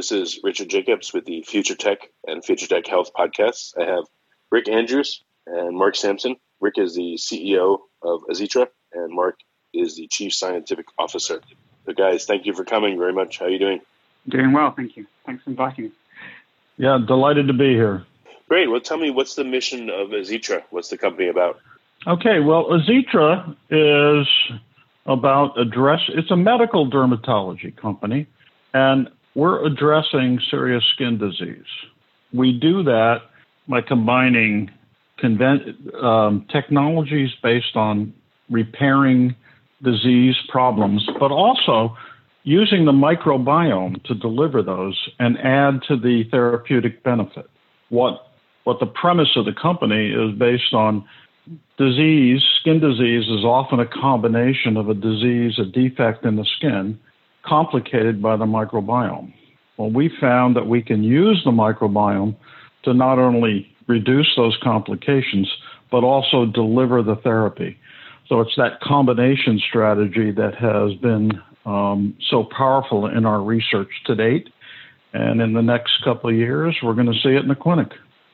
[0.00, 3.74] This is Richard Jacobs with the Future Tech and Future Tech Health podcasts.
[3.78, 4.04] I have
[4.50, 6.36] Rick Andrews and Mark Sampson.
[6.58, 9.38] Rick is the CEO of Azitra, and Mark
[9.74, 11.42] is the Chief Scientific Officer.
[11.84, 13.40] So, guys, thank you for coming very much.
[13.40, 13.82] How are you doing?
[14.26, 15.06] Doing well, thank you.
[15.26, 15.90] Thanks for inviting me.
[16.78, 18.06] Yeah, delighted to be here.
[18.48, 18.70] Great.
[18.70, 20.62] Well, tell me, what's the mission of Azitra?
[20.70, 21.60] What's the company about?
[22.06, 24.26] Okay, well, Azitra is
[25.04, 26.00] about address.
[26.08, 28.26] It's a medical dermatology company,
[28.72, 31.64] and we're addressing serious skin disease.
[32.32, 33.22] We do that
[33.68, 34.70] by combining
[36.02, 38.12] um, technologies based on
[38.48, 39.34] repairing
[39.82, 41.96] disease problems, but also
[42.42, 47.48] using the microbiome to deliver those and add to the therapeutic benefit.
[47.90, 48.26] What
[48.64, 51.04] what the premise of the company is based on
[51.78, 57.00] disease, skin disease is often a combination of a disease, a defect in the skin,
[57.44, 59.32] complicated by the microbiome.
[59.76, 62.36] Well, we found that we can use the microbiome
[62.84, 65.50] to not only reduce those complications,
[65.90, 67.78] but also deliver the therapy.
[68.28, 74.14] So it's that combination strategy that has been um, so powerful in our research to
[74.14, 74.50] date.
[75.12, 77.88] And in the next couple of years, we're going to see it in the clinic.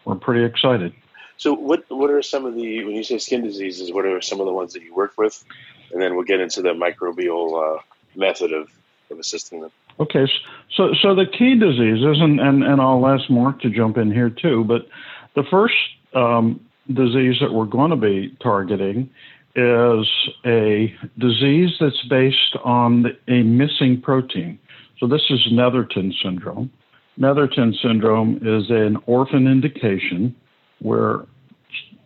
[0.05, 0.93] We're pretty excited.
[1.39, 3.93] So, what what are some of the when you say skin diseases?
[3.93, 5.45] What are some of the ones that you work with?
[5.93, 7.83] And then we'll get into the microbial uh,
[8.15, 8.71] method of
[9.11, 9.71] of assisting them.
[9.99, 10.27] Okay,
[10.75, 14.31] so so the key diseases, and, and, and I'll ask Mark to jump in here
[14.31, 14.87] too, but
[15.35, 15.75] the first
[16.15, 19.11] um, disease that we're going to be targeting
[19.55, 20.07] is
[20.45, 24.59] a disease that's based on a missing protein.
[24.99, 26.71] So this is Netherton syndrome.
[27.17, 30.35] Netherton syndrome is an orphan indication
[30.81, 31.25] where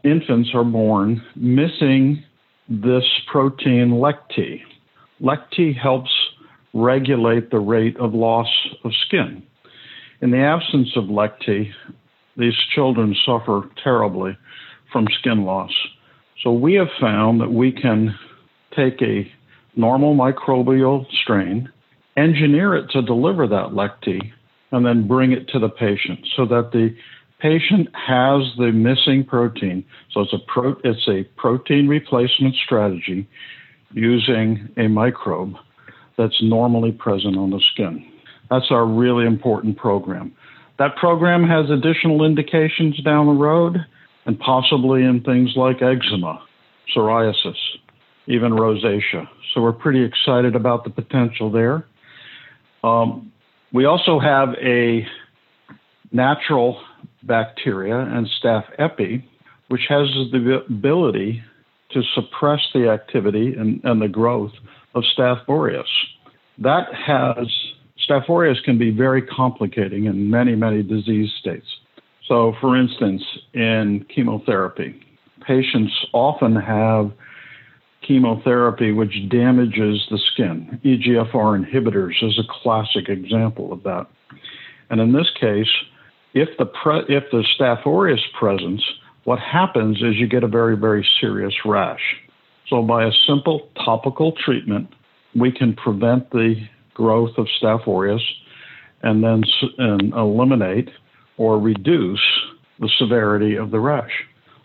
[0.05, 2.22] infants are born missing
[2.69, 4.61] this protein LECT.
[5.21, 6.11] LECT helps
[6.72, 8.48] regulate the rate of loss
[8.84, 9.42] of skin.
[10.20, 11.72] In the absence of LECT,
[12.36, 14.36] these children suffer terribly
[14.92, 15.72] from skin loss.
[16.42, 18.16] So we have found that we can
[18.76, 19.31] take a
[19.76, 21.70] normal microbial strain,
[22.16, 24.20] engineer it to deliver that LECT,
[24.72, 26.94] and then bring it to the patient so that the
[27.41, 29.84] patient has the missing protein.
[30.12, 33.28] So it's a pro- it's a protein replacement strategy
[33.92, 35.54] using a microbe
[36.20, 38.04] that's normally present on the skin.
[38.50, 40.32] That's our really important program.
[40.78, 43.78] That program has additional indications down the road
[44.26, 46.42] and possibly in things like eczema,
[46.94, 47.56] psoriasis,
[48.26, 49.26] even rosacea.
[49.54, 51.86] So we're pretty excited about the potential there.
[52.84, 53.32] Um,
[53.72, 55.06] we also have a
[56.12, 56.82] natural
[57.22, 59.26] bacteria and staph epi,
[59.69, 61.43] which has the ability
[61.93, 64.52] to suppress the activity and, and the growth
[64.94, 65.88] of Staph aureus.
[66.58, 67.48] That has,
[68.08, 71.66] Staph aureus can be very complicating in many, many disease states.
[72.26, 73.22] So, for instance,
[73.54, 75.00] in chemotherapy,
[75.46, 77.10] patients often have
[78.06, 80.81] chemotherapy which damages the skin.
[80.84, 84.06] EGFR inhibitors is a classic example of that.
[84.90, 85.69] And in this case,
[86.34, 88.82] if the pre- if the Staph aureus presence,
[89.25, 92.16] what happens is you get a very very serious rash.
[92.70, 94.88] So by a simple topical treatment,
[95.34, 96.55] we can prevent the
[96.94, 98.22] growth of Staph aureus
[99.02, 99.43] and then
[99.78, 100.88] and eliminate
[101.37, 102.20] or reduce
[102.78, 104.12] the severity of the rash.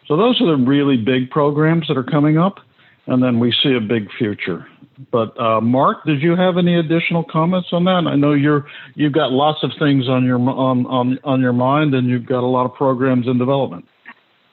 [0.08, 2.60] So those are the really big programs that are coming up,
[3.08, 4.68] and then we see a big future.
[5.12, 8.06] But uh, Mark, did you have any additional comments on that?
[8.08, 11.96] I know you're you've got lots of things on your on on on your mind,
[11.96, 13.86] and you've got a lot of programs in development.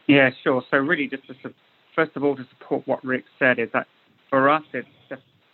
[0.09, 0.63] Yeah, sure.
[0.71, 1.55] So really, just to,
[1.95, 3.87] first of all, to support what Rick said, is that
[4.31, 4.89] for us, it's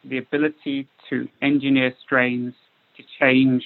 [0.05, 2.55] the, ability to engineer strains
[2.97, 3.65] to change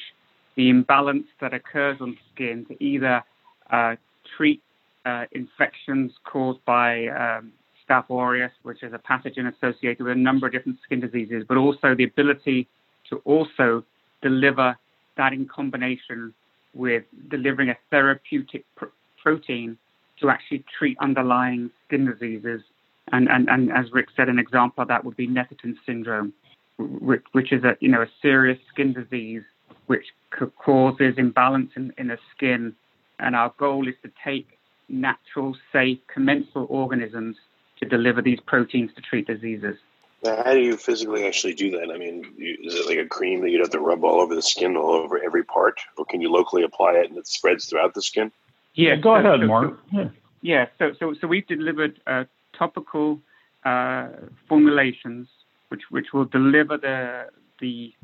[0.56, 3.22] the imbalance that occurs on skin to either
[3.70, 3.94] uh,
[4.36, 4.62] treat
[5.04, 7.52] uh, infections caused by um,
[7.88, 11.56] Staph aureus, which is a pathogen associated with a number of different skin diseases, but
[11.56, 12.68] also the ability
[13.08, 13.84] to also
[14.22, 14.76] deliver
[15.16, 16.32] that in combination
[16.74, 18.86] with delivering a therapeutic pr-
[19.22, 19.76] protein
[20.22, 22.62] to actually treat underlying skin diseases.
[23.12, 26.32] And, and, and as Rick said, an example of that would be Netherton syndrome,
[26.78, 29.42] which, which is a you know a serious skin disease
[29.86, 30.06] which
[30.56, 32.74] causes imbalance in, in the skin.
[33.18, 34.58] And our goal is to take
[34.88, 37.36] natural, safe, commensal organisms
[37.80, 39.76] to deliver these proteins to treat diseases.
[40.24, 41.90] Now, how do you physically actually do that?
[41.92, 44.42] I mean, is it like a cream that you'd have to rub all over the
[44.42, 47.94] skin, all over every part, or can you locally apply it and it spreads throughout
[47.94, 48.30] the skin?
[48.74, 49.78] Yeah, go so, ahead, so, Mark.
[49.92, 50.10] So,
[50.40, 50.66] yeah.
[50.78, 53.20] so so so we've delivered uh, topical
[53.64, 54.08] uh,
[54.48, 55.28] formulations
[55.72, 57.28] which which will deliver the
[57.60, 57.94] the,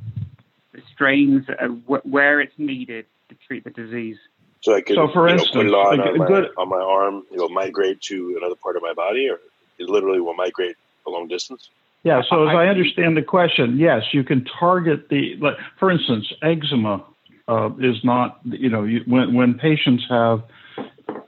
[0.72, 4.16] the strains uh, where it's needed to treat the disease.
[4.62, 6.80] So I could, so for instance, know, put it on, on, my, good, on my
[6.80, 9.38] arm, it will migrate to another part of my body, or
[9.78, 10.76] it literally will migrate
[11.06, 11.68] a long distance.
[12.04, 12.22] Yeah.
[12.28, 15.36] So as I, I understand the question, yes, you can target the.
[15.36, 17.04] Like, for instance, eczema
[17.48, 18.40] uh, is not.
[18.44, 20.42] You know, you, when when patients have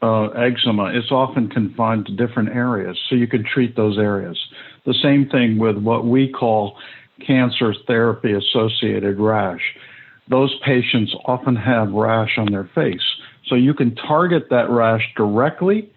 [0.02, 4.38] uh, eczema, it's often confined to different areas, so you can treat those areas.
[4.86, 6.78] The same thing with what we call
[7.26, 9.60] cancer therapy associated rash.
[10.28, 13.02] Those patients often have rash on their face.
[13.46, 15.90] So you can target that rash directly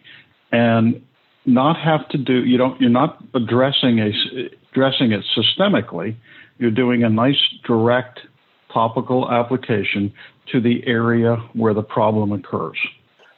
[0.51, 1.01] and
[1.45, 4.11] not have to do you don't you're not addressing a
[4.71, 6.15] addressing it systemically.
[6.57, 8.19] You're doing a nice direct
[8.73, 10.13] topical application
[10.51, 12.77] to the area where the problem occurs.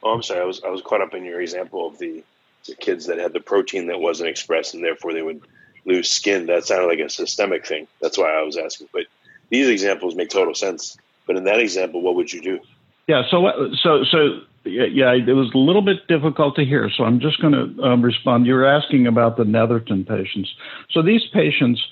[0.06, 0.40] Oh, I'm sorry.
[0.40, 2.22] I was I was caught up in your example of the,
[2.66, 5.42] the kids that had the protein that wasn't expressed and therefore they would
[5.84, 6.46] lose skin.
[6.46, 7.88] That sounded like a systemic thing.
[8.00, 8.88] That's why I was asking.
[8.92, 9.06] But
[9.50, 10.96] these examples make total sense.
[11.26, 12.60] But in that example, what would you do?
[13.08, 13.24] Yeah.
[13.28, 16.88] So so so yeah, it was a little bit difficult to hear.
[16.96, 18.46] So I'm just going to um, respond.
[18.46, 20.54] You're asking about the Netherton patients.
[20.90, 21.84] So these patients.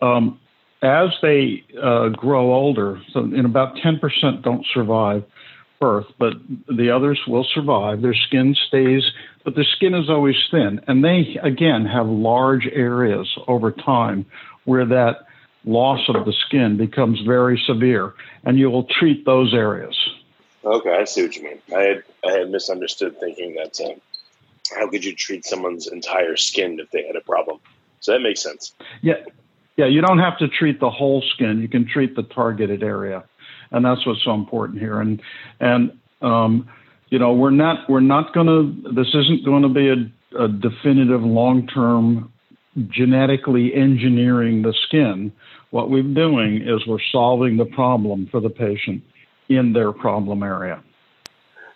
[0.00, 0.40] Um,
[0.82, 5.22] as they uh, grow older, so in about 10% don't survive
[5.82, 6.34] birth, but
[6.68, 8.02] the others will survive.
[8.02, 9.02] Their skin stays,
[9.42, 10.80] but their skin is always thin.
[10.86, 14.24] And they, again, have large areas over time
[14.64, 15.26] where that
[15.64, 18.14] loss of the skin becomes very severe,
[18.44, 19.98] and you will treat those areas.
[20.64, 21.60] Okay, I see what you mean.
[21.74, 24.00] I had, I had misunderstood thinking that um,
[24.76, 27.58] how could you treat someone's entire skin if they had a problem?
[27.98, 28.72] So that makes sense.
[29.00, 29.14] Yeah.
[29.76, 31.60] Yeah, you don't have to treat the whole skin.
[31.60, 33.24] You can treat the targeted area
[33.72, 35.00] and that's what's so important here.
[35.00, 35.20] And
[35.60, 36.68] and um,
[37.08, 40.48] you know we're not we're not going to this isn't going to be a, a
[40.48, 42.32] definitive long term
[42.88, 45.32] genetically engineering the skin.
[45.70, 49.02] What we're doing is we're solving the problem for the patient
[49.48, 50.82] in their problem area.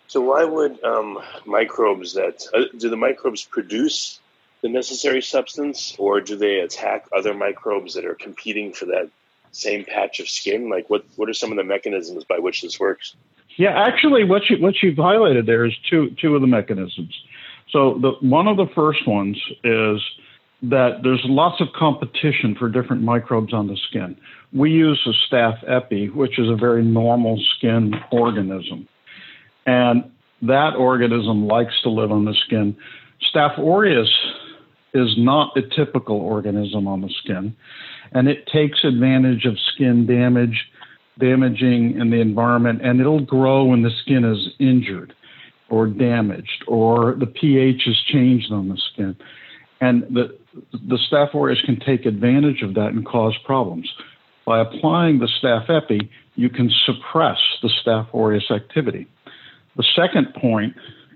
[0.07, 4.19] So why would um, microbes that uh, do the microbes produce
[4.61, 9.09] the necessary substance, or do they attack other microbes that are competing for that
[9.51, 10.69] same patch of skin?
[10.69, 13.15] Like, what what are some of the mechanisms by which this works?
[13.57, 17.13] Yeah, actually, what you what you've highlighted there is two two of the mechanisms.
[17.71, 20.01] So the one of the first ones is
[20.63, 24.17] that there's lots of competition for different microbes on the skin.
[24.53, 28.87] We use a staph epi, which is a very normal skin organism,
[29.65, 30.09] and
[30.41, 32.75] that organism likes to live on the skin.
[33.33, 34.09] Staph aureus
[34.93, 37.55] is not a typical organism on the skin
[38.11, 40.65] and it takes advantage of skin damage,
[41.19, 45.13] damaging in the environment, and it'll grow when the skin is injured
[45.69, 49.15] or damaged or the pH is changed on the skin.
[49.81, 50.37] And the,
[50.73, 53.91] the staph aureus can take advantage of that and cause problems.
[54.45, 59.07] By applying the staph epi, you can suppress the staph aureus activity.
[59.75, 60.75] The second point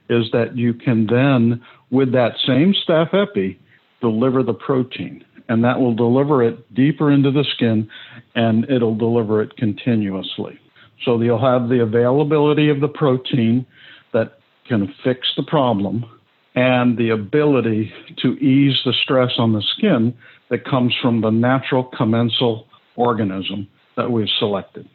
[0.09, 3.59] is that you can then, with that same staph epi,
[4.01, 7.89] deliver the protein and that will deliver it deeper into the skin
[8.35, 10.57] and it'll deliver it continuously.
[11.03, 13.65] So you'll have the availability of the protein
[14.13, 16.05] that can fix the problem
[16.55, 17.91] and the ability
[18.21, 20.13] to ease the stress on the skin
[20.49, 22.65] that comes from the natural commensal
[22.95, 23.67] organism
[23.97, 24.87] that we've selected.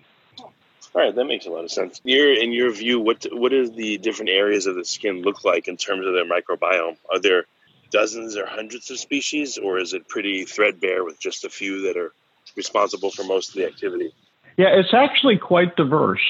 [0.95, 2.01] All right, that makes a lot of sense.
[2.05, 5.69] Your, in your view, what what does the different areas of the skin look like
[5.69, 6.97] in terms of their microbiome?
[7.13, 7.45] Are there
[7.91, 11.97] dozens or hundreds of species, or is it pretty threadbare with just a few that
[11.97, 12.13] are
[12.57, 14.13] responsible for most of the activity?
[14.57, 16.23] Yeah, it's actually quite diverse.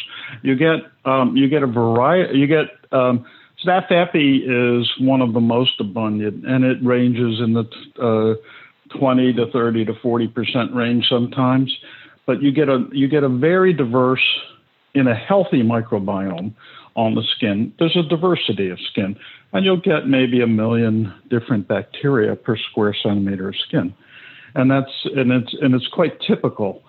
[0.43, 2.39] You get um, you get a variety.
[2.39, 3.25] You get um,
[3.65, 7.65] Staph epi is one of the most abundant, and it ranges in the
[8.03, 11.77] uh, 20 to 30 to 40 percent range sometimes.
[12.27, 14.27] But you get a you get a very diverse
[14.95, 16.53] in a healthy microbiome
[16.97, 17.73] on the skin.
[17.79, 19.17] There's a diversity of skin,
[19.53, 23.95] and you'll get maybe a million different bacteria per square centimeter of skin,
[24.55, 26.83] and that's and it's and it's quite typical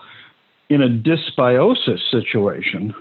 [0.70, 2.94] in a dysbiosis situation,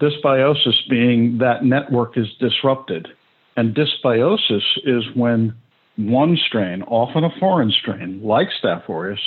[0.00, 3.08] dysbiosis being that network is disrupted.
[3.56, 5.54] And dysbiosis is when
[5.96, 9.20] one strain, often a foreign strain like Staph aureus,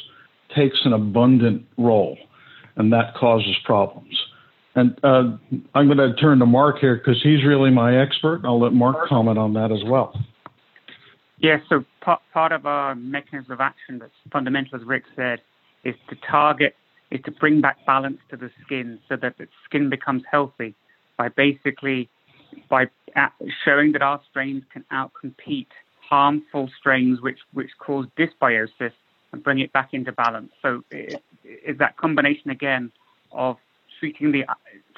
[0.56, 2.18] takes an abundant role,
[2.76, 4.18] and that causes problems.
[4.78, 5.36] And uh,
[5.74, 8.42] I'm going to turn to Mark here because he's really my expert.
[8.46, 10.14] I'll let Mark comment on that as well.
[11.40, 15.42] Yeah, so part, part of our mechanism of action that's fundamental, as Rick said,
[15.84, 16.76] is to target
[17.10, 20.76] is to bring back balance to the skin so that the skin becomes healthy
[21.18, 22.08] by basically
[22.70, 22.86] by
[23.66, 25.68] showing that our strains can outcompete
[26.08, 28.92] harmful strains which which cause dysbiosis
[29.32, 30.52] and bring it back into balance.
[30.62, 32.92] So it is that combination again
[33.32, 33.58] of
[34.00, 34.46] treating the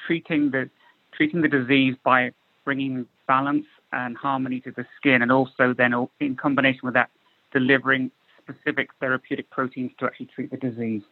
[0.06, 0.70] treating the
[1.12, 2.32] treating the disease by
[2.64, 7.10] bringing balance and harmony to the skin, and also then in combination with that
[7.52, 11.02] delivering specific therapeutic proteins to actually treat the disease.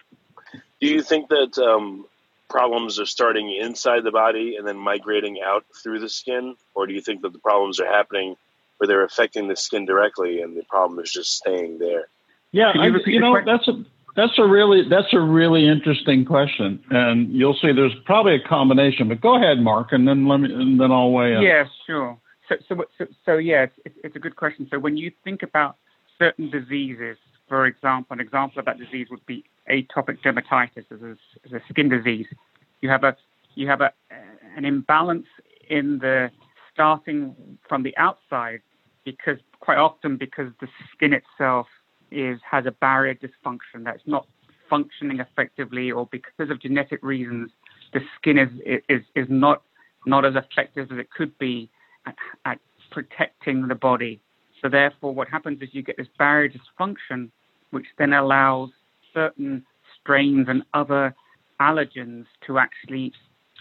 [0.81, 2.07] Do you think that um,
[2.49, 6.95] problems are starting inside the body and then migrating out through the skin, or do
[6.95, 8.37] you think that the problems are happening
[8.79, 12.09] where they're affecting the skin directly and the problem is just staying there?
[12.53, 13.85] Yeah, I, you know that's a
[14.19, 19.09] that's a really that's a really interesting question, and you'll see there's probably a combination.
[19.09, 21.43] But go ahead, Mark, and then let me and then I'll weigh in.
[21.43, 22.19] Yeah, sure.
[22.49, 24.67] So so so, so yeah, it's, it's a good question.
[24.73, 25.77] So when you think about
[26.19, 27.17] certain diseases,
[27.49, 31.61] for example, an example of that disease would be atopic dermatitis as a, as a
[31.71, 32.27] skin disease.
[32.81, 33.17] You have a
[33.55, 33.93] you have a
[34.57, 35.27] an imbalance
[35.71, 36.33] in the
[36.75, 37.37] starting
[37.69, 38.63] from the outside
[39.05, 41.69] because quite often because the skin itself
[42.11, 44.27] is has a barrier dysfunction that's not
[44.69, 47.51] functioning effectively or because of genetic reasons
[47.93, 48.49] the skin is
[48.89, 49.63] is is not
[50.07, 51.69] not as effective as it could be
[52.07, 52.59] at, at
[52.91, 54.21] protecting the body
[54.61, 57.31] so therefore what happens is you get this barrier dysfunction
[57.71, 58.71] which then allows
[59.15, 59.65] certain
[60.01, 61.15] strains and other
[61.61, 63.13] allergens to actually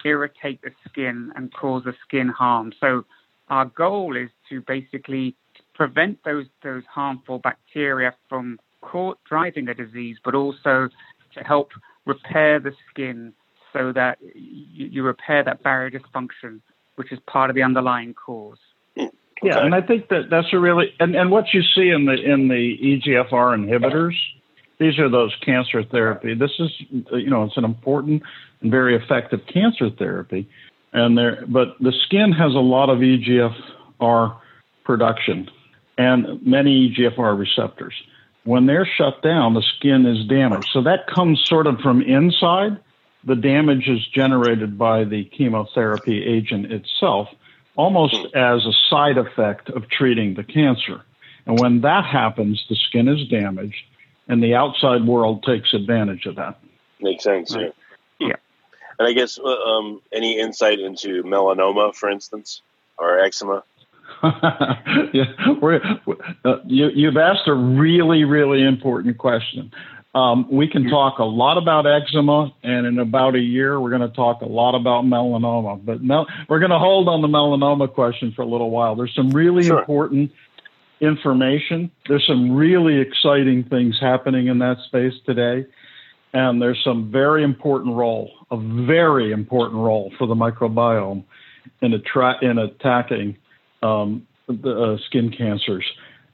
[0.06, 2.72] irritate the skin and cause the skin harm.
[2.80, 3.06] So
[3.50, 5.36] our goal is to basically
[5.78, 10.90] prevent those those harmful bacteria from caught, driving the disease, but also
[11.36, 11.70] to help
[12.06, 13.32] repair the skin
[13.72, 16.60] so that you, you repair that barrier dysfunction,
[16.96, 18.58] which is part of the underlying cause.
[19.44, 22.14] Yeah, and I think that that's a really and, and what you see in the
[22.14, 24.16] in the EGFR inhibitors,
[24.80, 26.34] these are those cancer therapy.
[26.34, 28.24] This is you know it's an important
[28.62, 30.50] and very effective cancer therapy,
[30.92, 34.38] and there but the skin has a lot of EGFR
[34.84, 35.48] production
[35.98, 37.94] and many EGFR receptors.
[38.44, 40.70] When they're shut down, the skin is damaged.
[40.72, 42.80] So that comes sort of from inside.
[43.26, 47.28] The damage is generated by the chemotherapy agent itself
[47.76, 51.04] almost as a side effect of treating the cancer.
[51.46, 53.84] And when that happens, the skin is damaged,
[54.28, 56.60] and the outside world takes advantage of that.
[57.00, 57.56] Makes sense.
[57.56, 57.74] Right.
[58.20, 58.28] Yeah.
[58.30, 58.36] yeah.
[59.00, 62.62] And I guess uh, um, any insight into melanoma, for instance,
[62.98, 63.64] or eczema?
[65.14, 65.26] yeah,
[66.44, 69.72] uh, you, you've asked a really, really important question.
[70.16, 74.10] Um, we can talk a lot about eczema, and in about a year, we're going
[74.10, 75.84] to talk a lot about melanoma.
[75.86, 78.96] But mel- we're going to hold on the melanoma question for a little while.
[78.96, 79.80] There's some really sure.
[79.80, 80.32] important
[81.02, 81.92] information.
[82.08, 85.68] There's some really exciting things happening in that space today,
[86.34, 91.24] and there's some very important role, a very important role for the microbiome
[91.82, 93.38] in, attra- in attacking
[93.82, 95.86] um, the uh, skin cancers.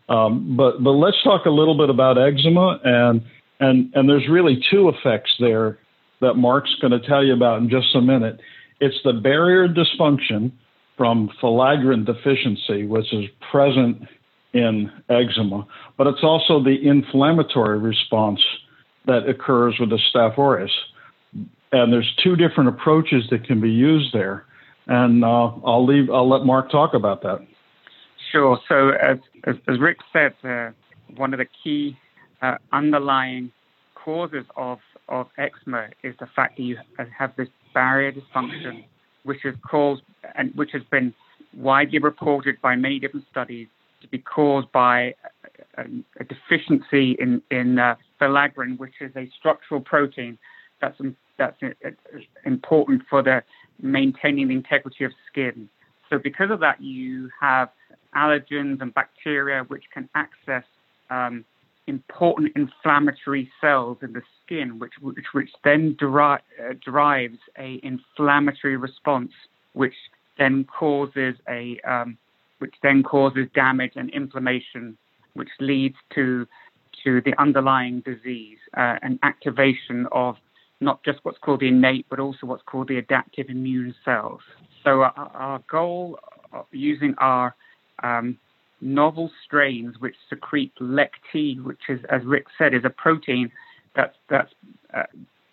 [0.10, 3.22] Um, but but let's talk a little bit about eczema and
[3.60, 5.80] and, and there's really two effects there
[6.20, 8.40] that Mark's going to tell you about in just a minute.
[8.82, 10.52] It's the barrier dysfunction
[10.98, 14.04] from filaggrin deficiency, which is present
[14.54, 15.66] in eczema,
[15.98, 18.42] but it's also the inflammatory response
[19.06, 20.72] that occurs with the Staph aureus.
[21.72, 24.46] And there's two different approaches that can be used there.
[24.88, 26.10] And uh, I'll leave.
[26.10, 27.40] I'll let Mark talk about that.
[28.32, 28.60] Sure.
[28.68, 30.34] So as as, as Rick said,
[31.16, 31.98] one of the key
[32.42, 33.52] uh, underlying
[33.96, 36.78] causes of, of eczema is the fact that you
[37.18, 38.84] have this barrier dysfunction,
[39.24, 40.02] which has caused
[40.36, 41.14] and which has been
[41.56, 43.68] widely reported by many different studies
[44.02, 45.14] to be caused by
[45.78, 45.84] a,
[46.20, 50.38] a deficiency in in uh, filaggrin, which is a structural protein
[50.82, 51.00] that's
[51.38, 51.58] that's
[52.46, 53.42] important for the
[53.82, 55.70] maintaining the integrity of skin.
[56.10, 57.70] So because of that, you have
[58.16, 60.64] allergens and bacteria which can access
[61.10, 61.44] um,
[61.88, 66.38] important inflammatory cells in the skin, which which, which then uh,
[66.84, 69.32] derives a inflammatory response,
[69.74, 69.96] which
[70.38, 72.18] then causes a um,
[72.60, 74.98] which then causes damage and inflammation,
[75.34, 76.48] which leads to
[77.04, 80.38] to the underlying disease uh, and activation of
[80.84, 84.42] not just what's called the innate, but also what's called the adaptive immune cells.
[84.84, 86.20] So our, our goal
[86.72, 87.56] using our
[88.02, 88.38] um,
[88.82, 93.52] novel strains which secrete lectin, which is, as Rick said, is a protein
[93.96, 94.52] that's that's
[94.94, 95.04] uh,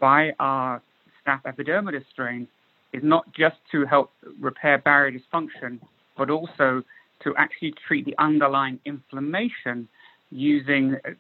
[0.01, 0.83] by our
[1.25, 2.49] staph epidermidis strain,
[2.93, 4.11] is not just to help
[4.41, 5.79] repair barrier dysfunction,
[6.17, 6.83] but also
[7.23, 9.87] to actually treat the underlying inflammation
[10.31, 11.11] using uh,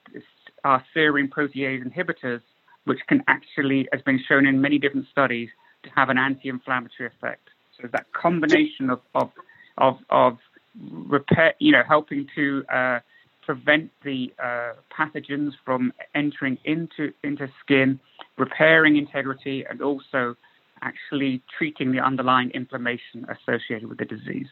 [0.64, 2.40] our serine protease inhibitors,
[2.84, 5.48] which can actually, has been shown in many different studies,
[5.82, 7.48] to have an anti-inflammatory effect.
[7.80, 9.30] So that combination of of
[9.78, 10.38] of, of
[10.74, 13.00] repair, you know, helping to uh,
[13.42, 17.98] prevent the uh, pathogens from entering into into skin,
[18.36, 20.36] repairing integrity, and also
[20.82, 24.48] actually treating the underlying inflammation associated with the disease.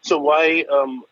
[0.00, 1.02] So why, um,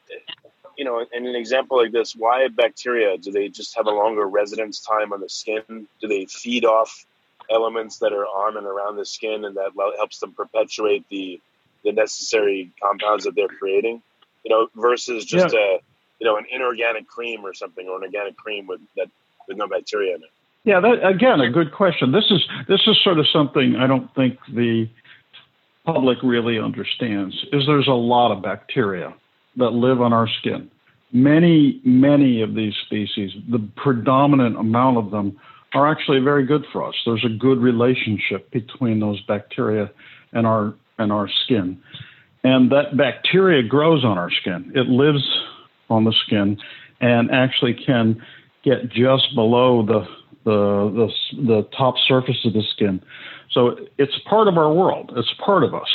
[0.76, 3.16] you know, in an example like this, why bacteria?
[3.18, 5.88] Do they just have a longer residence time on the skin?
[6.00, 7.06] Do they feed off
[7.50, 11.40] elements that are on and around the skin, and that helps them perpetuate the
[11.84, 14.02] the necessary compounds that they're creating?
[14.44, 15.60] You know, versus just yeah.
[15.60, 15.78] a
[16.20, 19.08] you know an inorganic cream or something, or an organic cream with that
[19.48, 20.30] with no bacteria in it.
[20.64, 22.12] Yeah, that, again, a good question.
[22.12, 24.88] This is this is sort of something I don't think the
[25.84, 27.34] public really understands.
[27.52, 29.14] Is there's a lot of bacteria
[29.56, 30.70] that live on our skin.
[31.12, 35.38] Many, many of these species, the predominant amount of them,
[35.74, 36.94] are actually very good for us.
[37.04, 39.90] There's a good relationship between those bacteria
[40.32, 41.78] and our and our skin,
[42.42, 44.72] and that bacteria grows on our skin.
[44.74, 45.22] It lives
[45.90, 46.58] on the skin,
[47.00, 48.22] and actually can
[48.64, 50.06] get just below the
[50.44, 53.02] the, the, the top surface of the skin.
[53.50, 55.12] So it's part of our world.
[55.16, 55.88] It's part of us.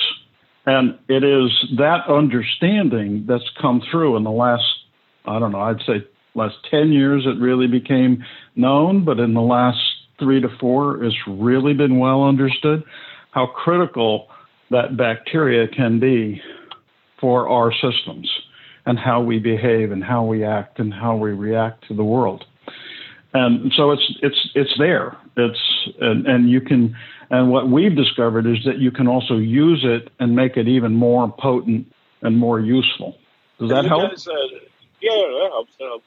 [0.66, 4.64] And it is that understanding that's come through in the last,
[5.26, 8.24] I don't know, I'd say last 10 years it really became
[8.56, 9.80] known, but in the last
[10.20, 12.84] three to four it's really been well understood
[13.32, 14.28] how critical
[14.70, 16.42] that bacteria can be
[17.20, 18.30] for our systems
[18.86, 22.46] and how we behave and how we act and how we react to the world
[23.34, 25.18] and so it's it's it's there.
[25.38, 26.96] It's and, and you can
[27.32, 30.94] and what we've discovered is that you can also use it and make it even
[30.94, 31.92] more potent
[32.22, 33.18] and more useful.
[33.58, 34.10] Does that help?
[34.10, 34.34] Guys, uh,
[35.02, 35.76] yeah, that helps.
[35.78, 36.06] That helps.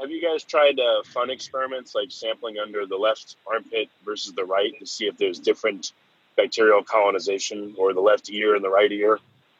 [0.00, 4.44] Have you guys tried uh, fun experiments like sampling under the left armpit versus the
[4.44, 5.92] right to see if there's different
[6.36, 9.18] bacterial colonization or the left ear and the right ear?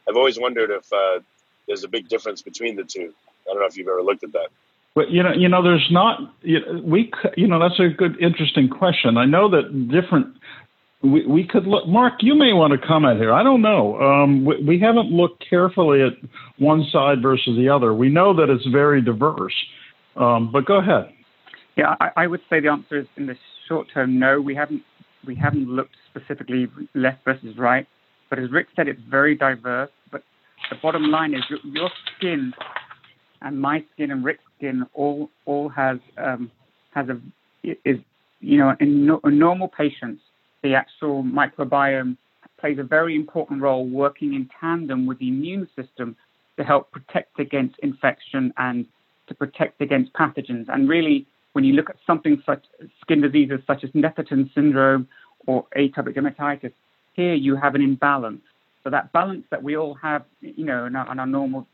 [0.09, 1.21] I've always wondered if uh,
[1.67, 3.13] there's a big difference between the two.
[3.47, 4.49] I don't know if you've ever looked at that.
[4.95, 6.33] But you know, you know, there's not.
[6.43, 9.17] You know, we, you know, that's a good, interesting question.
[9.17, 10.37] I know that different.
[11.05, 11.87] We, we could look.
[11.87, 13.33] Mark, you may want to comment here.
[13.33, 14.01] I don't know.
[14.01, 16.13] Um, we, we haven't looked carefully at
[16.59, 17.93] one side versus the other.
[17.93, 19.55] We know that it's very diverse.
[20.17, 21.13] Um, but go ahead.
[21.77, 23.37] Yeah, I, I would say the answer is in the
[23.69, 24.41] short term, no.
[24.41, 24.83] We haven't
[25.27, 27.87] we haven't looked specifically left versus right.
[28.31, 29.91] But as Rick said, it's very diverse.
[30.11, 30.23] But
[30.71, 32.53] the bottom line is your, your skin
[33.45, 36.51] and my skin and Rick's skin all all has um,
[36.95, 37.21] has a
[37.63, 37.99] is
[38.41, 40.23] you know in, no, in normal patients
[40.65, 42.17] the actual microbiome
[42.59, 46.17] plays a very important role working in tandem with the immune system
[46.57, 48.87] to help protect against infection and
[49.29, 50.67] to protect against pathogens.
[50.69, 52.65] And really, when you look at something such
[53.03, 55.07] skin diseases such as Netherton syndrome
[55.47, 56.73] or atopic dermatitis,
[57.13, 58.43] here you have an imbalance.
[58.83, 61.67] So that balance that we all have, you know, in our, in our normal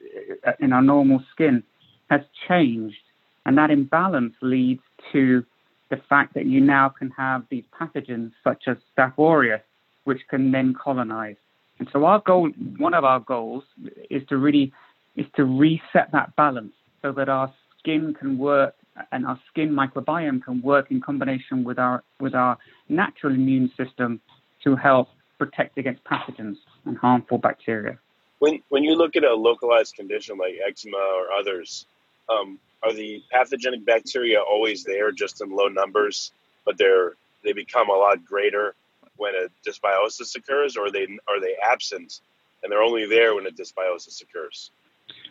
[0.58, 1.62] in our normal skin
[2.10, 3.02] has changed,
[3.46, 5.44] and that imbalance leads to
[5.90, 9.60] the fact that you now can have these pathogens such as Staph aureus,
[10.04, 11.36] which can then colonize.
[11.78, 13.64] And so our goal, one of our goals,
[14.08, 14.72] is to really
[15.16, 16.72] is to reset that balance
[17.02, 18.74] so that our skin can work
[19.12, 24.20] and our skin microbiome can work in combination with our with our natural immune system
[24.62, 27.98] to help protect against pathogens and harmful bacteria.
[28.38, 31.86] When when you look at a localized condition like eczema or others,
[32.28, 36.32] um, are the pathogenic bacteria always there, just in low numbers,
[36.64, 38.74] but they're they become a lot greater
[39.16, 42.20] when a dysbiosis occurs, or they are they absent
[42.62, 44.70] and they're only there when a dysbiosis occurs?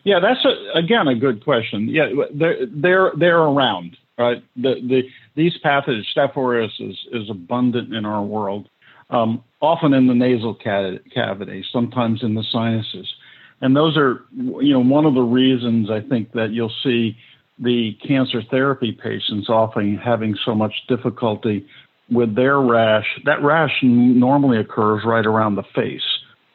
[0.04, 1.88] Yeah, that's a, again a good question.
[1.88, 4.42] Yeah, they're they're they're around, right?
[4.56, 5.02] The the
[5.34, 8.68] these pathogens, Staph aureus is, is abundant in our world,
[9.10, 13.12] um, often in the nasal cavity, sometimes in the sinuses,
[13.60, 17.16] and those are you know one of the reasons I think that you'll see
[17.60, 21.66] the cancer therapy patients often having so much difficulty
[22.10, 23.06] with their rash.
[23.24, 26.02] That rash normally occurs right around the face.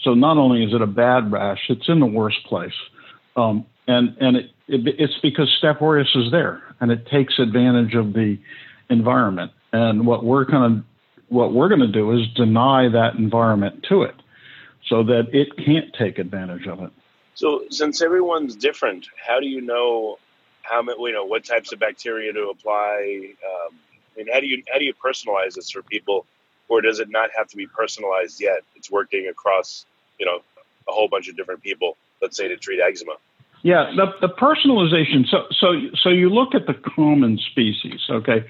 [0.01, 2.73] So not only is it a bad rash, it's in the worst place.
[3.35, 7.93] Um, and and it, it, it's because Staph aureus is there, and it takes advantage
[7.93, 8.37] of the
[8.89, 9.51] environment.
[9.73, 10.85] And what we're going to
[11.29, 14.15] what we're going to do is deny that environment to it,
[14.87, 16.91] so that it can't take advantage of it.
[17.33, 20.17] So, since everyone's different, how do you know
[20.67, 23.34] how many, you know what types of bacteria to apply?
[23.43, 23.75] Um,
[24.17, 26.25] and how do you how do you personalize this for people,
[26.67, 28.60] or does it not have to be personalized yet?
[28.75, 29.86] It's working across
[30.19, 30.39] you know
[30.88, 31.97] a whole bunch of different people.
[32.21, 33.15] Let's say to treat eczema.
[33.62, 35.28] Yeah, the, the personalization.
[35.28, 37.99] So, so, so you look at the common species.
[38.10, 38.45] Okay,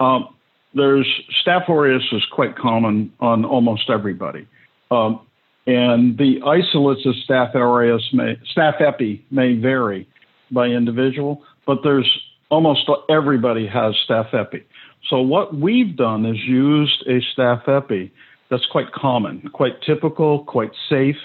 [0.00, 0.34] um,
[0.74, 1.06] there's
[1.44, 4.46] Staph aureus is quite common on almost everybody,
[4.90, 5.20] um,
[5.66, 10.08] and the isolates of Staph aureus may Staph epi may vary
[10.50, 12.08] by individual, but there's
[12.50, 14.64] almost everybody has Staph epi.
[15.08, 18.12] So what we've done is used a Staph epi
[18.50, 21.16] that's quite common, quite typical, quite safe,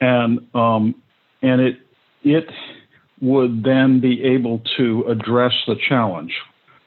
[0.00, 0.94] and um,
[1.42, 1.76] and it
[2.22, 2.46] it
[3.20, 6.32] would then be able to address the challenge.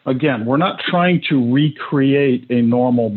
[0.06, 3.13] Again, we're not trying to recreate a normal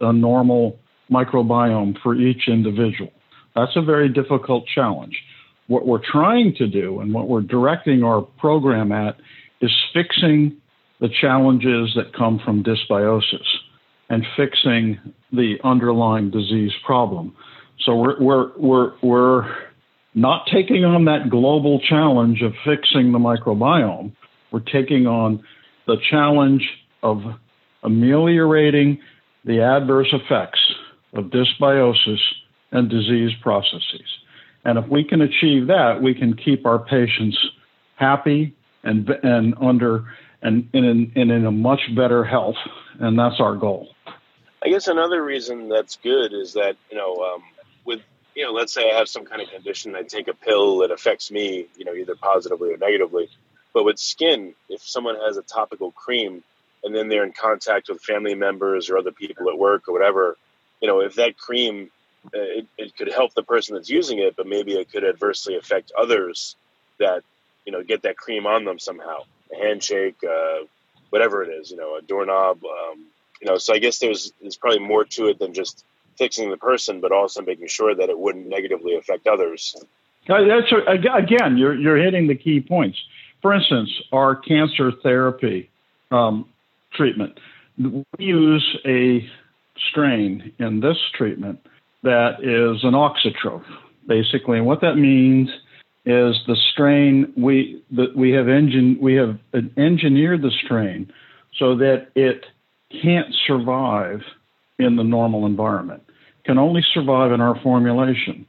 [0.00, 0.78] a normal
[1.10, 3.10] microbiome for each individual.
[3.56, 5.16] That's a very difficult challenge.
[5.68, 9.16] What we're trying to do and what we're directing our program at
[9.60, 10.56] is fixing
[11.00, 13.46] the challenges that come from dysbiosis
[14.08, 14.98] and fixing
[15.32, 17.36] the underlying disease problem.
[17.80, 19.56] So we're, we're, we're, we're
[20.14, 24.12] not taking on that global challenge of fixing the microbiome.
[24.50, 25.44] We're taking on
[25.86, 26.66] the challenge
[27.02, 27.22] of
[27.82, 28.98] ameliorating
[29.44, 30.60] the adverse effects
[31.12, 32.18] of dysbiosis
[32.72, 34.08] and disease processes.
[34.68, 37.38] And if we can achieve that, we can keep our patients
[37.96, 40.04] happy and, and under
[40.42, 42.56] and, in, and in a much better health.
[43.00, 43.94] And that's our goal.
[44.62, 47.42] I guess another reason that's good is that, you know, um,
[47.86, 48.00] with
[48.34, 50.90] you know, let's say I have some kind of condition, I take a pill that
[50.90, 53.30] affects me, you know, either positively or negatively.
[53.72, 56.44] But with skin, if someone has a topical cream
[56.84, 60.36] and then they're in contact with family members or other people at work or whatever,
[60.82, 61.90] you know, if that cream,
[62.32, 65.92] it, it could help the person that's using it, but maybe it could adversely affect
[65.98, 66.56] others
[66.98, 67.22] that,
[67.64, 69.18] you know, get that cream on them somehow.
[69.52, 70.64] A handshake, uh,
[71.10, 72.62] whatever it is, you know, a doorknob.
[72.64, 73.06] Um,
[73.40, 75.84] you know, so I guess there's there's probably more to it than just
[76.16, 79.76] fixing the person, but also making sure that it wouldn't negatively affect others.
[80.28, 80.72] Uh, that's
[81.06, 82.98] again, you're you're hitting the key points.
[83.40, 85.70] For instance, our cancer therapy
[86.10, 86.48] um,
[86.92, 87.38] treatment,
[87.78, 89.28] we use a
[89.90, 91.60] strain in this treatment
[92.02, 93.64] that is an auxotroph,
[94.06, 95.48] basically, and what that means
[96.04, 99.38] is the strain we that we have engine we have
[99.76, 101.12] engineered the strain
[101.58, 102.46] so that it
[103.02, 104.20] can't survive
[104.78, 106.02] in the normal environment
[106.48, 108.46] can only survive in our formulation.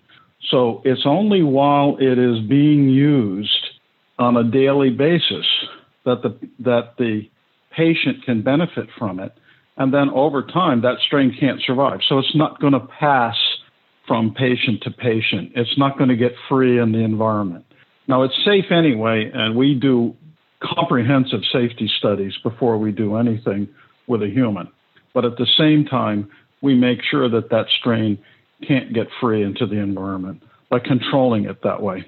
[0.49, 3.65] So it's only while it is being used
[4.17, 5.45] on a daily basis
[6.05, 7.29] that the that the
[7.71, 9.37] patient can benefit from it.
[9.79, 12.01] And then over time, that strain can't survive.
[12.07, 13.37] So it's not going to pass
[14.05, 15.53] from patient to patient.
[15.55, 17.65] It's not going to get free in the environment.
[18.07, 20.15] Now, it's safe anyway, and we do
[20.61, 23.69] comprehensive safety studies before we do anything
[24.07, 24.67] with a human.
[25.13, 26.29] But at the same time,
[26.61, 28.17] we make sure that that strain
[28.67, 32.05] can't get free into the environment by controlling it that way.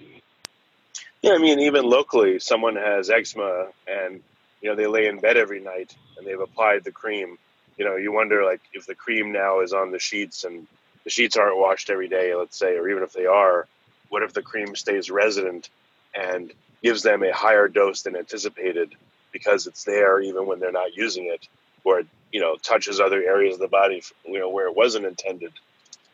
[1.22, 4.22] Yeah, I mean, even locally, someone has eczema and
[4.62, 7.38] you know they lay in bed every night and they've applied the cream.
[7.82, 10.68] You know, you wonder like if the cream now is on the sheets and
[11.04, 13.68] the sheets aren't washed every day, let's say, or even if they are,
[14.10, 15.68] what if the cream stays resident
[16.14, 18.94] and gives them a higher dose than anticipated
[19.32, 21.48] because it's there even when they're not using it,
[21.84, 25.08] or it you know touches other areas of the body you know where it wasn't
[25.08, 25.52] intended?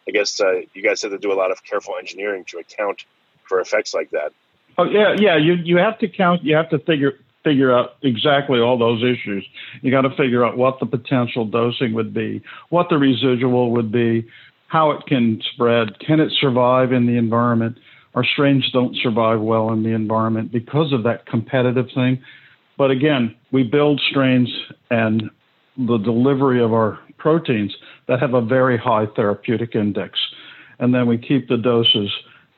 [0.08, 3.04] I guess uh, you guys have to do a lot of careful engineering to account
[3.44, 4.32] for effects like that.
[4.78, 8.60] Oh yeah yeah you you have to count you have to figure figure out exactly
[8.60, 9.46] all those issues.
[9.82, 13.92] You got to figure out what the potential dosing would be what the residual would
[13.92, 14.28] be
[14.68, 15.98] how it can spread.
[16.00, 17.78] Can it survive in the environment?
[18.16, 22.22] Our strains don't survive well in the environment because of that competitive thing.
[22.78, 24.50] But again we build strains
[24.90, 25.30] and
[25.78, 27.76] the delivery of our proteins
[28.08, 30.20] that have a very high therapeutic index,
[30.80, 32.12] and then we keep the doses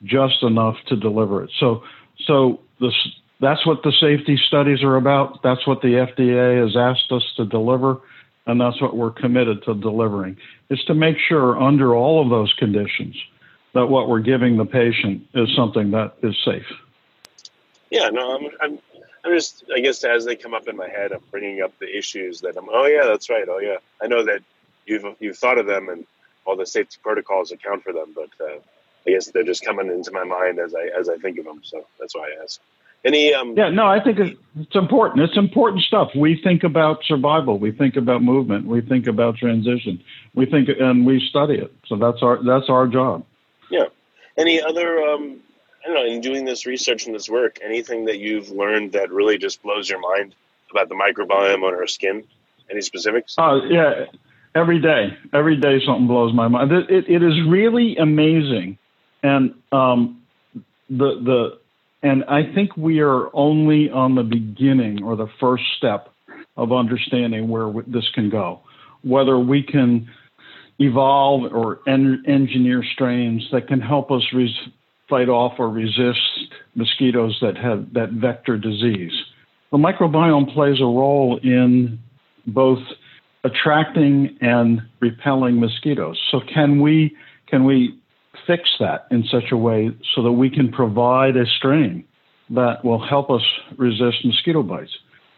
[0.04, 1.52] just enough to deliver it.
[1.60, 1.84] So,
[2.26, 2.94] so this,
[3.40, 5.42] that's what the safety studies are about.
[5.44, 8.02] That's what the FDA has asked us to deliver,
[8.46, 10.38] and that's what we're committed to delivering.
[10.70, 13.16] Is to make sure under all of those conditions
[13.74, 16.66] that what we're giving the patient is something that is safe.
[17.90, 18.80] Yeah, no, I'm, I'm,
[19.24, 21.98] I'm just, I guess as they come up in my head, I'm bringing up the
[21.98, 23.46] issues that I'm, oh yeah, that's right.
[23.48, 23.78] Oh yeah.
[24.02, 24.42] I know that
[24.86, 26.06] you've, you've thought of them and
[26.46, 28.60] all the safety protocols account for them, but uh,
[29.08, 31.62] I guess they're just coming into my mind as I, as I think of them.
[31.64, 32.60] So that's why I ask.
[33.06, 35.22] Any, um, yeah, no, I think it's important.
[35.22, 36.10] It's important stuff.
[36.16, 37.58] We think about survival.
[37.58, 38.66] We think about movement.
[38.66, 40.04] We think about transition.
[40.36, 41.74] We think, and we study it.
[41.88, 43.26] So that's our, that's our job.
[43.72, 43.86] Yeah.
[44.38, 45.40] Any other, um,
[45.82, 49.12] I don't know, in doing this research and this work, anything that you've learned that
[49.12, 50.36] really just blows your mind
[50.70, 52.26] about the microbiome on our skin?
[52.70, 53.36] Any specifics?
[53.38, 54.06] Oh, uh, yeah.
[54.56, 56.72] Every day, every day something blows my mind.
[56.72, 58.78] It, it, it is really amazing.
[59.24, 60.22] And um,
[60.90, 61.60] the, the,
[62.02, 66.10] and I think we are only on the beginning or the first step
[66.56, 68.62] of understanding where this can go.
[69.04, 70.10] Whether we can
[70.80, 74.70] evolve or en- engineer strains that can help us res-
[75.10, 76.20] fight off or resist
[76.76, 79.12] mosquitoes that have that vector disease.
[79.72, 82.00] The microbiome plays a role in
[82.48, 82.80] both
[83.44, 86.20] attracting and repelling mosquitoes.
[86.32, 87.16] So can we
[87.48, 88.00] can we
[88.46, 92.06] fix that in such a way so that we can provide a strain
[92.50, 93.44] that will help us
[93.78, 94.92] resist mosquito bites?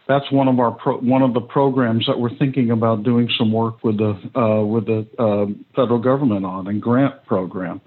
[0.08, 3.52] That's one of our pro, one of the programs that we're thinking about doing some
[3.52, 7.80] work with the uh, with the uh, federal government on and grant program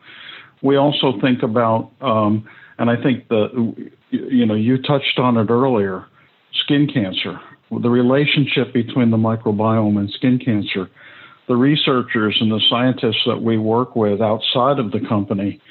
[0.65, 2.47] we also think about, um,
[2.79, 6.05] and I think the, you know, you touched on it earlier,
[6.63, 10.89] skin cancer, the relationship between the microbiome and skin cancer.
[11.47, 15.61] The researchers and the scientists that we work with outside of the company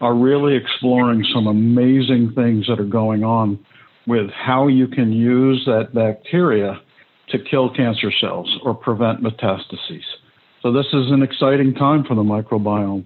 [0.00, 3.58] are really exploring some amazing things that are going on
[4.06, 6.80] with how you can use that bacteria
[7.28, 10.04] to kill cancer cells or prevent metastases.
[10.62, 13.04] So this is an exciting time for the microbiome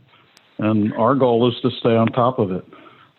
[0.59, 2.65] and our goal is to stay on top of it.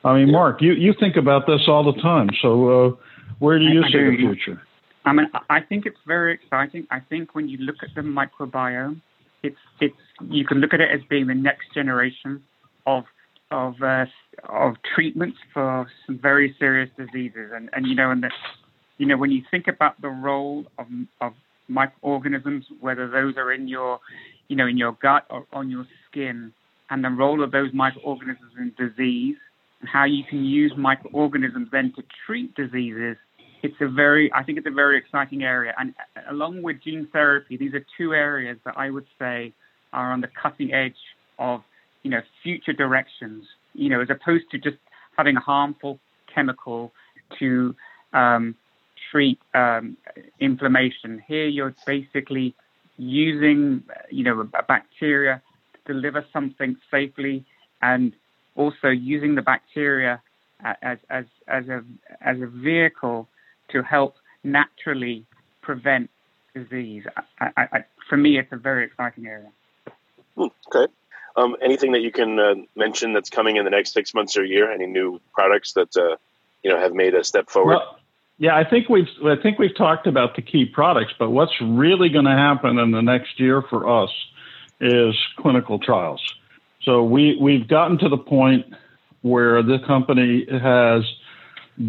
[0.03, 2.29] I mean, Mark, you, you think about this all the time.
[2.41, 2.95] So, uh,
[3.39, 4.11] where do you I, see do.
[4.11, 4.61] the future?
[5.05, 6.87] I mean, I think it's very exciting.
[6.89, 9.01] I think when you look at the microbiome,
[9.43, 9.95] it's it's
[10.29, 12.41] you can look at it as being the next generation
[12.85, 13.03] of
[13.51, 14.05] of uh,
[14.47, 17.51] of treatments for some very serious diseases.
[17.53, 18.25] And and you know, and
[18.97, 20.87] you know, when you think about the role of
[21.19, 21.33] of
[21.67, 23.99] microorganisms, whether those are in your
[24.47, 26.53] you know in your gut or on your skin,
[26.89, 29.35] and the role of those microorganisms in disease
[29.83, 33.17] and how you can use microorganisms then to treat diseases,
[33.63, 35.73] it's a very, I think it's a very exciting area.
[35.79, 35.93] And
[36.29, 39.53] along with gene therapy, these are two areas that I would say
[39.93, 40.97] are on the cutting edge
[41.39, 41.61] of,
[42.03, 44.75] you know, future directions, you know, as opposed to just
[45.17, 45.97] having a harmful
[46.33, 46.91] chemical
[47.39, 47.73] to
[48.11, 48.55] um,
[49.11, 49.95] treat um,
[50.41, 51.23] inflammation.
[51.25, 52.53] Here you're basically
[52.97, 55.41] using, you know, a bacteria
[55.73, 57.45] to deliver something safely
[57.81, 58.11] and
[58.57, 60.21] also using the bacteria
[60.81, 61.81] as, as, as, a,
[62.21, 63.29] as a vehicle
[63.73, 65.25] to help naturally
[65.61, 66.09] prevent
[66.55, 67.03] disease.
[67.39, 69.49] I, I, for me, it's a very exciting area.
[70.37, 70.91] Hmm, okay.
[71.35, 74.43] Um, anything that you can uh, mention that's coming in the next six months or
[74.43, 74.71] year?
[74.71, 76.15] Any new products that uh,
[76.61, 77.75] you know have made a step forward?
[77.75, 77.99] Well,
[78.37, 82.09] yeah, I think we've I think we've talked about the key products, but what's really
[82.09, 84.11] going to happen in the next year for us
[84.79, 86.21] is clinical trials.
[86.83, 88.65] So we, we've gotten to the point
[89.21, 91.03] where the company has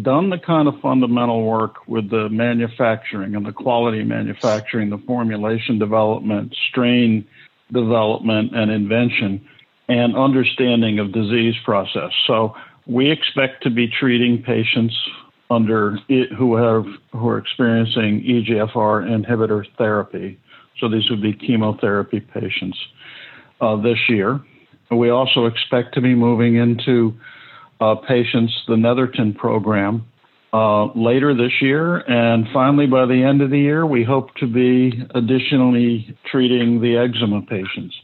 [0.01, 5.77] done the kind of fundamental work with the manufacturing and the quality manufacturing, the formulation
[5.77, 7.25] development, strain
[7.71, 9.45] development and invention,
[9.87, 12.11] and understanding of disease process.
[12.25, 12.55] So
[12.87, 14.95] we expect to be treating patients
[15.51, 15.97] under
[16.37, 20.39] who have who are experiencing EGFR inhibitor therapy
[20.79, 22.77] so these would be chemotherapy patients
[23.61, 24.39] uh, this year.
[24.91, 27.17] We also expect to be moving into
[27.79, 30.05] uh, patients, the Netherton program,
[30.53, 31.97] uh, later this year.
[31.97, 36.97] And finally, by the end of the year, we hope to be additionally treating the
[36.97, 37.95] eczema patients.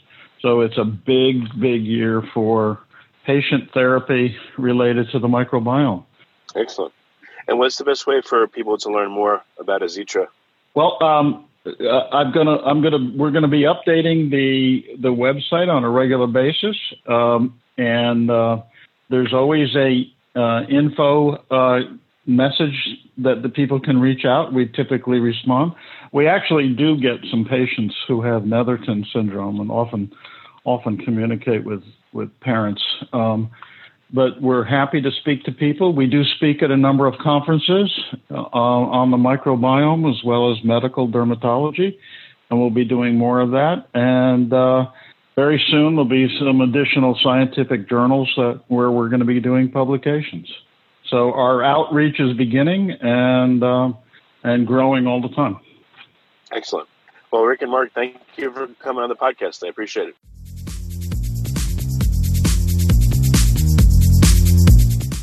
[0.42, 2.80] So it's a big, big year for
[3.26, 6.04] patient therapy related to the microbiome.
[6.56, 6.94] Excellent.
[7.48, 10.28] And what's the best way for people to learn more about Azitra?
[10.74, 15.84] Well, um, uh, I'm gonna I'm gonna we're gonna be updating the the website on
[15.84, 16.76] a regular basis,
[17.08, 18.62] um, and uh,
[19.12, 21.80] there's always a uh, info uh,
[22.26, 22.76] message
[23.18, 25.74] that the people can reach out, we typically respond.
[26.14, 30.12] We actually do get some patients who have Netherton syndrome and often
[30.64, 32.82] often communicate with with parents.
[33.14, 33.52] Um,
[34.14, 35.94] but we're happy to speak to people.
[35.94, 37.90] We do speak at a number of conferences
[38.30, 41.98] uh, on the microbiome as well as medical dermatology,
[42.50, 43.88] and we'll be doing more of that.
[43.94, 44.88] And uh,
[45.36, 49.72] very soon there'll be some additional scientific journals that, where we're going to be doing
[49.72, 50.52] publications.
[51.10, 53.94] So our outreach is beginning and uh,
[54.44, 55.60] and growing all the time.
[56.52, 56.88] Excellent.
[57.32, 59.64] Well, Rick and Mark, thank you for coming on the podcast.
[59.64, 60.16] I appreciate it.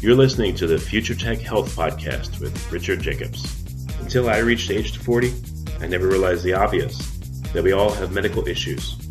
[0.01, 3.65] You're listening to the Future Tech Health Podcast with Richard Jacobs.
[4.01, 5.33] Until I reached age 40,
[5.81, 6.97] I never realized the obvious
[7.53, 8.97] that we all have medical issues,